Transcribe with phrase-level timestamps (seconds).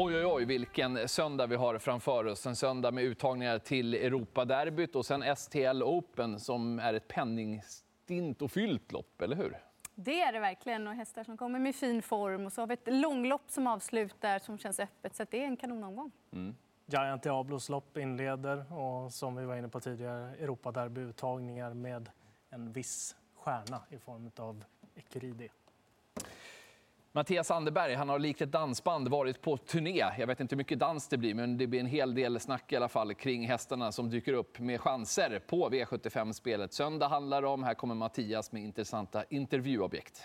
[0.00, 2.46] Oj, oj, oj, vilken söndag vi har framför oss.
[2.46, 8.50] En söndag med uttagningar till Europaderbyt och sen STL Open som är ett penningstint och
[8.50, 9.58] fyllt lopp, eller hur?
[9.94, 10.86] Det är det verkligen.
[10.86, 12.46] Och hästar som kommer med fin form.
[12.46, 15.16] Och så har vi ett långlopp som avslutar som känns öppet.
[15.16, 16.12] Så det är en kanonomgång.
[16.32, 16.54] Mm.
[16.86, 22.10] Giant Diablos lopp inleder och som vi var inne på tidigare Europaderbyuttagningar med
[22.50, 25.48] en viss stjärna i form av Ekuridi.
[27.12, 30.04] Mattias Anderberg han har likt ett dansband varit på turné.
[30.18, 32.72] Jag vet inte hur mycket dans det blir, men det blir en hel del snack
[32.72, 36.72] i alla fall kring hästarna som dyker upp med chanser på V75-spelet.
[36.72, 37.62] Söndag handlar det om.
[37.62, 40.22] Här kommer Mattias med intressanta intervjuobjekt.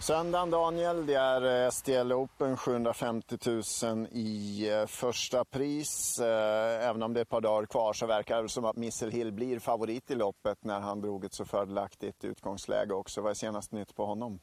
[0.00, 3.38] Söndagen Daniel, det är eh, STL Open, 750
[3.84, 6.18] 000 i eh, första pris.
[6.18, 9.10] Eh, även om det är ett par dagar kvar så verkar det som att Missel
[9.10, 13.20] Hill blir favorit i loppet när han drog ett så fördelaktigt utgångsläge också.
[13.20, 14.40] Vad är senast nytt på honom?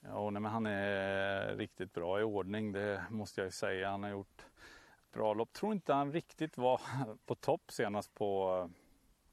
[0.00, 3.90] Ja, nej, men han är riktigt bra i ordning, det måste jag säga.
[3.90, 5.52] Han har gjort ett bra lopp.
[5.52, 6.80] Tror inte han riktigt var
[7.26, 8.70] på topp senast på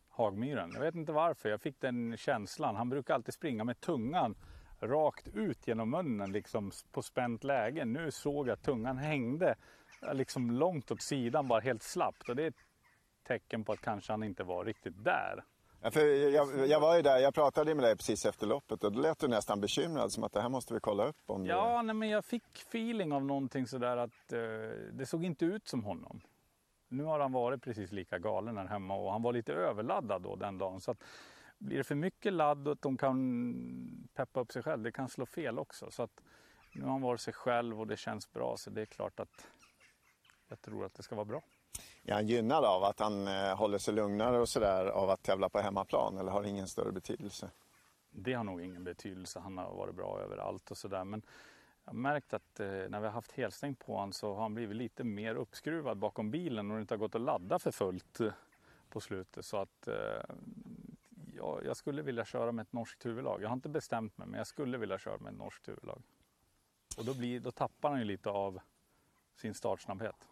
[0.09, 0.71] Hagmyren.
[0.73, 2.75] Jag vet inte varför, jag fick den känslan.
[2.75, 4.35] Han brukar alltid springa med tungan
[4.81, 7.85] rakt ut genom munnen liksom på spänt läge.
[7.85, 9.55] Nu såg jag att tungan hängde
[10.13, 12.29] liksom långt åt sidan, bara helt slappt.
[12.29, 12.65] Och det är ett
[13.27, 15.43] tecken på att kanske han inte var riktigt där.
[15.83, 18.91] Ja, för jag, jag, var ju där, jag pratade med dig precis efter loppet och
[18.91, 21.17] då lät du nästan bekymrad som att det här måste vi kolla upp.
[21.25, 21.83] Om ja, det...
[21.83, 24.39] nej, men jag fick feeling av någonting sådär att eh,
[24.93, 26.21] det såg inte ut som honom.
[26.87, 30.35] Nu har han varit precis lika galen här hemma och han var lite överladdad då
[30.35, 30.81] den dagen.
[30.81, 31.03] Så att,
[31.61, 35.09] blir det för mycket ladd och att de kan peppa upp sig själv, det kan
[35.09, 35.91] slå fel också.
[35.91, 36.21] Så att
[36.73, 39.47] nu har han varit sig själv och det känns bra så det är klart att
[40.47, 41.41] jag tror att det ska vara bra.
[42.03, 45.49] Är han gynnad av att han eh, håller sig lugnare och sådär av att tävla
[45.49, 47.49] på hemmaplan eller har det ingen större betydelse?
[48.09, 49.39] Det har nog ingen betydelse.
[49.39, 51.03] Han har varit bra överallt och sådär.
[51.03, 51.21] Men
[51.83, 54.53] jag har märkt att eh, när vi har haft helstäng på honom så har han
[54.53, 58.19] blivit lite mer uppskruvad bakom bilen och det inte har gått att ladda för fullt
[58.19, 58.31] eh,
[58.89, 59.45] på slutet.
[59.45, 60.35] Så att eh,
[61.41, 63.41] jag, jag skulle vilja köra med ett norskt huvudlag.
[63.41, 66.01] Jag har inte bestämt mig, men jag skulle vilja köra med ett norskt huvudlag.
[66.97, 68.59] Och då, blir, då tappar han ju lite av
[69.35, 70.27] sin startsnabbhet.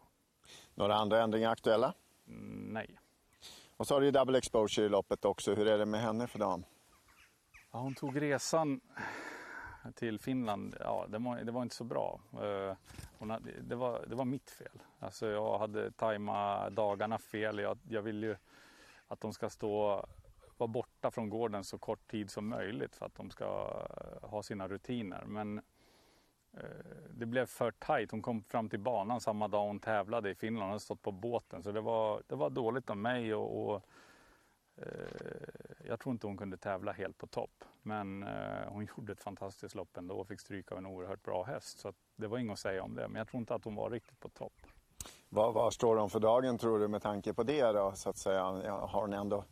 [0.75, 1.93] Några andra ändringar aktuella?
[2.27, 2.99] Mm, nej.
[3.77, 5.55] Och så har du ju double exposure i loppet också.
[5.55, 6.65] Hur är det med henne för dagen?
[7.71, 8.81] Ja, hon tog resan
[9.95, 10.75] till Finland.
[10.79, 12.19] Ja, det var, det var inte så bra.
[12.33, 12.75] Uh,
[13.29, 14.83] hade, det, var, det var mitt fel.
[14.99, 17.59] Alltså jag hade tajmat dagarna fel.
[17.59, 18.35] Jag, jag vill ju
[19.07, 20.05] att de ska stå
[20.59, 20.67] vara
[20.99, 24.67] borta från gården så kort tid som möjligt för att de ska eh, ha sina
[24.67, 25.23] rutiner.
[25.25, 25.57] Men
[26.53, 26.63] eh,
[27.09, 28.11] det blev för tajt.
[28.11, 30.63] Hon kom fram till banan samma dag hon tävlade i Finland.
[30.63, 31.63] Hon hade stått på båten.
[31.63, 33.83] Så det var, det var dåligt av mig och, och
[34.75, 34.83] eh,
[35.87, 37.63] jag tror inte hon kunde tävla helt på topp.
[37.81, 41.43] Men eh, hon gjorde ett fantastiskt lopp ändå och fick stryk av en oerhört bra
[41.43, 41.79] häst.
[41.79, 43.07] Så det var inget att säga om det.
[43.07, 44.53] Men jag tror inte att hon var riktigt på topp.
[45.29, 47.91] Var, var står hon för dagen tror du med tanke på det då?
[47.95, 48.43] Så att säga?
[48.71, 49.43] Har hon ändå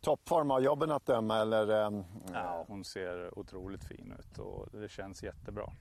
[0.00, 1.36] toppform av jobben att döma?
[1.38, 5.72] Eller, ähm, ja, hon ser otroligt fin ut och det känns jättebra.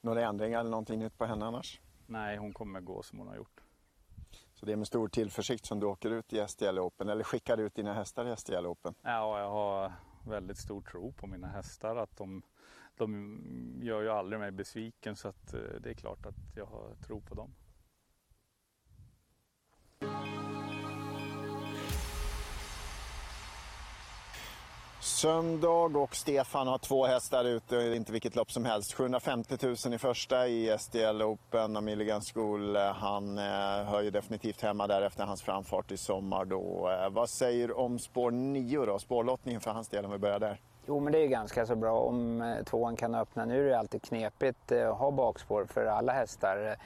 [0.00, 1.80] Några ändringar eller någonting nytt på henne annars?
[2.06, 3.60] Nej, hon kommer gå som hon har gjort.
[4.54, 7.58] Så det är med stor tillförsikt som du åker ut i STL Open eller skickar
[7.58, 8.94] ut dina hästar i STL Open?
[9.02, 9.92] Ja, jag har
[10.28, 11.96] väldigt stor tro på mina hästar.
[11.96, 12.42] Att de,
[12.96, 16.94] de gör ju aldrig mig besviken så att eh, det är klart att jag har
[17.06, 17.54] tro på dem.
[25.18, 28.92] Söndag och Stefan har två hästar ute, inte vilket lopp som helst.
[28.92, 32.76] 750 000 i första i SDL Open och Milligan School.
[32.76, 33.44] Eh, han eh,
[33.84, 36.90] hör ju definitivt hemma där efter hans framfart i sommar då.
[36.90, 40.38] Eh, vad säger du om spår 9 då, spårlottningen för hans del om vi börjar
[40.38, 40.60] där?
[40.86, 43.44] Jo men det är ganska så bra om eh, tvåan kan öppna.
[43.44, 46.76] Nu är det alltid knepigt eh, att ha bakspår för alla hästar.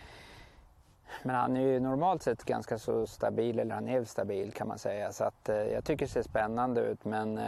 [1.22, 4.78] Men han är ju normalt sett ganska så stabil, eller han är stabil kan man
[4.78, 5.12] säga.
[5.12, 7.41] Så att, jag tycker det ser spännande ut men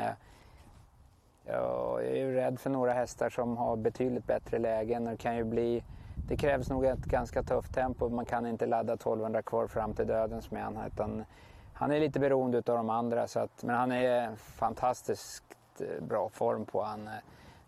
[1.46, 5.04] jag är ju rädd för några hästar som har betydligt bättre lägen.
[5.04, 5.84] Det, kan ju bli,
[6.28, 8.08] det krävs nog ett ganska tufft tempo.
[8.08, 11.24] Man kan inte ladda 1200 kvar fram till dödens med han, utan
[11.72, 13.26] han är lite beroende av de andra.
[13.26, 15.44] Så att, men han är fantastiskt
[15.80, 17.06] eh, bra form på han.
[17.06, 17.12] Eh,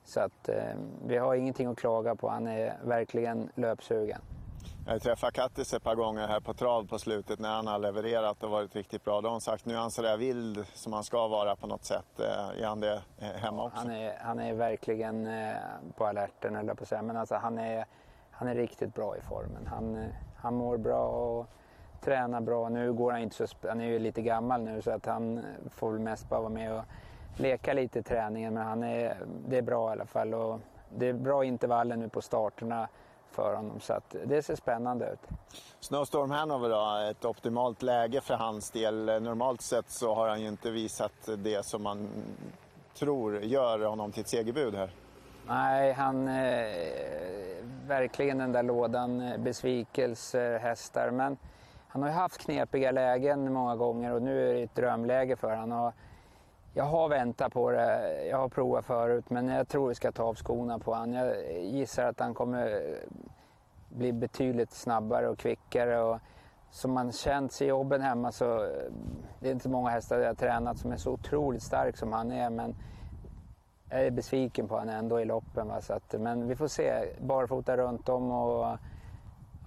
[0.04, 0.74] så att eh,
[1.06, 2.28] vi har ingenting att klaga på.
[2.28, 4.20] Han är verkligen löpsugen.
[4.86, 7.78] Jag har träffat Kattis ett par gånger här på trav på slutet när han har
[7.78, 9.20] levererat och varit riktigt bra.
[9.20, 11.84] Då har han sagt nu är han sådär vild som han ska vara på något
[11.84, 12.20] sätt.
[12.20, 13.78] Eh, är han det eh, hemma också?
[13.78, 15.56] Han är, han är verkligen eh,
[15.96, 17.02] på alerten eller på att säga.
[17.02, 17.84] Men alltså, han, är,
[18.30, 19.66] han är riktigt bra i formen.
[19.66, 20.04] Han,
[20.36, 21.46] han mår bra och
[22.00, 22.68] tränar bra.
[22.68, 23.56] Nu går han inte så...
[23.68, 26.72] Han är ju lite gammal nu så att han får väl mest bara vara med
[26.72, 26.84] och
[27.36, 29.16] leka lite i träningen men han är,
[29.48, 30.34] det är bra i alla fall.
[30.34, 30.60] Och
[30.96, 32.88] det är bra intervaller nu på starterna
[33.36, 35.38] för honom så det ser spännande ut.
[35.80, 39.04] Snowstorm Hanover då, ett optimalt läge för hans del.
[39.04, 42.08] Normalt sett så har han ju inte visat det som man
[42.94, 44.90] tror gör honom till ett segerbud här.
[45.48, 46.74] Nej, han eh,
[47.86, 51.10] verkligen den där lådan eh, besvikelser, hästar.
[51.10, 51.36] Men
[51.88, 55.56] han har ju haft knepiga lägen många gånger och nu är det ett drömläge för
[55.56, 55.92] honom.
[56.76, 60.22] Jag har väntat på det, jag har provat förut men jag tror vi ska ta
[60.22, 61.12] av skorna på honom.
[61.12, 62.80] Jag gissar att han kommer
[63.88, 66.00] bli betydligt snabbare och kvickare.
[66.00, 66.18] Och
[66.70, 68.68] som man känt sig i jobben hemma så
[69.40, 72.32] det är inte många hästar jag har tränat som är så otroligt stark som han
[72.32, 72.50] är.
[72.50, 72.74] Men
[73.90, 75.68] jag är besviken på honom ändå i loppen.
[75.68, 75.80] Va?
[75.80, 77.04] Så att, men vi får se.
[77.20, 78.78] Barfota runt om och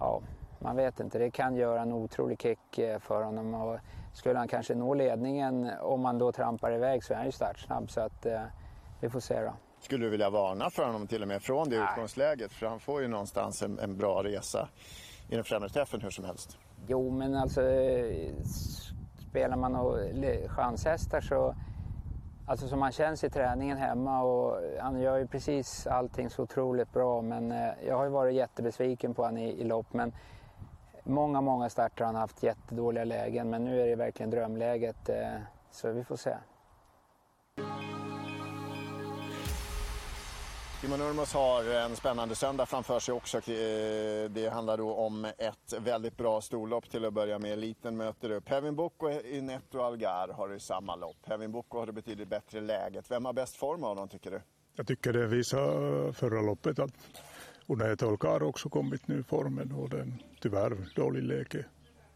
[0.00, 0.20] ja,
[0.58, 1.18] man vet inte.
[1.18, 3.54] Det kan göra en otrolig kick eh, för honom.
[3.54, 3.78] Och
[4.12, 7.90] skulle han kanske nå ledningen om han då trampar iväg så är han ju startsnabb.
[7.90, 8.42] Så att, eh,
[9.00, 9.52] vi får se då.
[9.80, 11.88] Skulle du vilja varna för honom till och med från det Nej.
[11.90, 12.52] utgångsläget?
[12.52, 14.68] För han får ju någonstans en, en bra resa
[15.28, 16.58] i den främre träffen hur som helst.
[16.86, 17.60] Jo, men alltså
[19.30, 19.98] spelar man och
[20.48, 21.54] chanshästar så
[22.50, 26.92] Alltså som han känns i träningen hemma och han gör ju precis allting så otroligt
[26.92, 30.12] bra men eh, jag har ju varit jättebesviken på honom i, i lopp men
[31.10, 35.36] många, många starter har han haft jättedåliga lägen men nu är det verkligen drömläget eh,
[35.70, 36.34] så vi får se.
[40.80, 43.38] Timo Nurmos har en spännande söndag framför sig också.
[43.38, 47.52] Eh, Det handlar då om ett väldigt bra storlopp till att börja med.
[47.52, 51.16] Eliten möter upp Hevin Boko i Netto Algar har du samma lopp.
[51.26, 53.10] Hevin Boko har det betydligt bättre läget.
[53.10, 54.40] Vem har bäst form av dem tycker du?
[54.76, 56.90] Jag tycker det visar förra loppet att
[57.70, 61.64] Unae Tolka har också kommit nu i formen och den tyvärr dålig läge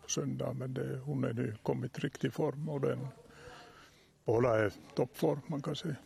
[0.02, 3.08] på söndag men det, hon är nu kommit riktig form och den
[4.24, 5.96] båda är toppform man kan säga.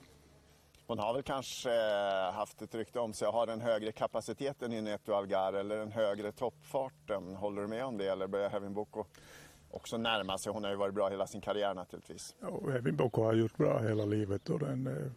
[0.87, 4.73] Hon har väl kanske eh, haft ett rykte om sig att ha den högre kapaciteten
[4.73, 7.37] i Netto Algar eller den högre toppfarten.
[7.37, 9.05] Håller du med om det eller börjar Hevin Boko
[9.71, 10.53] också närma sig?
[10.53, 12.35] Hon har ju varit bra hela sin karriär naturligtvis.
[12.41, 15.11] Ja, och Evin Boko har gjort bra hela livet och den är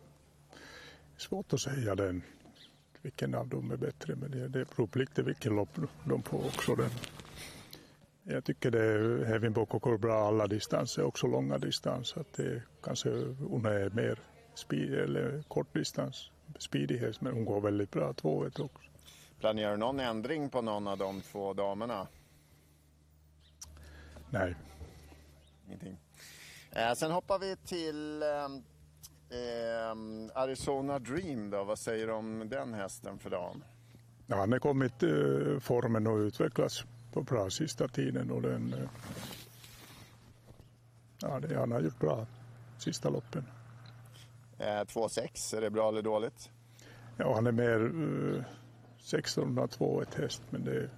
[1.17, 2.23] svårt att säga den
[3.01, 6.75] vilken av dem är bättre men det, det på lite vilken lopp de får också.
[6.75, 6.89] Den.
[8.23, 12.21] Jag tycker det Hevin Boko går bra alla distanser, också långa distanser.
[12.21, 13.09] Att det kanske
[13.49, 14.19] hon är mer
[14.53, 18.89] speed, eller kortdistans, speedighet, men hon går väldigt bra tvået också.
[19.39, 22.07] Planerar du någon ändring på någon av de två damerna?
[24.29, 24.55] Nej,
[25.67, 25.97] Ingenting.
[26.71, 28.63] Eh, sen hoppar vi till ehm,
[29.31, 31.49] ehm, Arizona Dream.
[31.49, 31.63] Då.
[31.63, 33.63] Vad säger du om den hästen för dagen?
[34.31, 38.89] ja, han har kommit eh, formen och utvecklats på bra sista tiden och den, eh,
[41.21, 42.25] ja, det, han har gjort bra
[42.77, 43.45] sista loppen.
[44.57, 46.49] Eh, 2,6, är det bra eller dåligt?
[47.17, 48.43] Ja, han är mer eh,
[48.97, 50.89] 1602 ett häst, men det,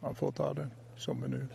[0.00, 1.46] man får ta den som är nu.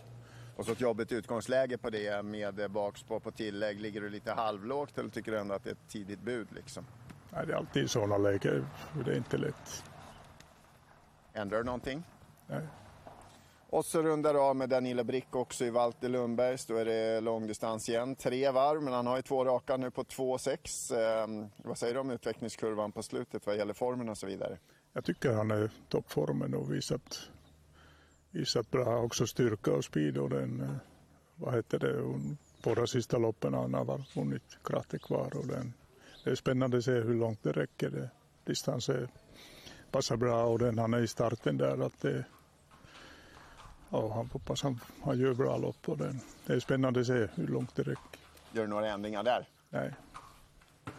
[0.56, 3.80] Och så ett jobbigt utgångsläge på det med bakspår på tillägg.
[3.80, 6.48] Ligger du lite halvlågt eller tycker du ändå att det är ett tidigt bud?
[6.54, 6.86] Liksom?
[7.32, 8.66] Nej, det är alltid sådana lägen,
[9.04, 9.84] det är inte lätt.
[11.32, 12.02] Ändrar du någonting?
[12.46, 12.62] Nej.
[13.70, 16.66] Och så rundar du av med Danilo Brick också i Walter Lundbergs.
[16.66, 18.14] Då är det långdistans igen.
[18.14, 21.42] Tre varv, men han har ju två raka nu på 2,6.
[21.42, 24.58] Eh, vad säger du om utvecklingskurvan på slutet vad gäller formen och så vidare?
[24.92, 27.30] Jag tycker han är toppformen och visat,
[28.36, 30.76] visat bra också styrka och speed och den, eh,
[31.36, 32.20] vad heter det,
[32.62, 35.72] båda sista loppen han har vunnit kratte kvar och den,
[36.24, 37.90] det är spännande att se hur långt det räcker.
[37.90, 38.10] Det,
[38.44, 39.08] distansen
[39.90, 42.24] passar bra och den han är i starten där att det,
[43.90, 47.28] ja, han hoppas han, han gör bra lopp och den, det är spännande att se
[47.34, 48.20] hur långt det räcker.
[48.52, 49.48] Gör du några ändringar där?
[49.70, 49.94] Nej,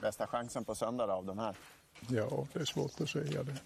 [0.01, 1.55] Bästa chansen på söndag av de här?
[2.09, 3.57] ja, det är svårt att säga det.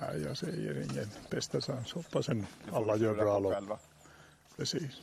[0.00, 1.92] Nej, jag säger ingen bästa chans.
[1.92, 3.80] Hoppas en alla gör bra lopp.
[4.56, 5.02] Precis.